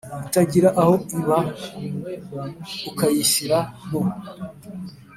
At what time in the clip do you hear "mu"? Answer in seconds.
3.87-4.01